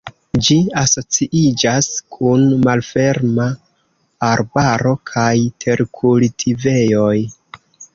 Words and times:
Ĝi 0.45 0.55
asociiĝas 0.83 1.89
kun 2.15 2.47
malferma 2.69 3.47
arbaro 4.33 4.99
kaj 5.15 5.31
terkultivejoj. 5.67 7.17